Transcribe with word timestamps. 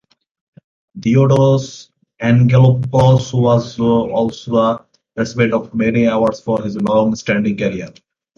Theodoros 0.99 1.91
Angelopoulos 2.23 3.39
was 3.39 3.77
also 3.79 4.51
the 4.51 4.85
recipient 5.21 5.53
of 5.53 5.75
many 5.75 6.05
awards 6.05 6.39
for 6.39 6.59
his 6.63 6.75
long 6.81 7.13
standing 7.13 7.55
career. 7.55 7.93